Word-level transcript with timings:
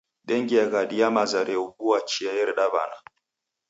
Dengia 0.27 0.65
ghadi 0.71 0.99
ya 0.99 1.09
maza 1.15 1.39
rebomua 1.47 1.99
chia 2.09 2.31
ereda 2.41 2.65
w'ana. 2.73 2.97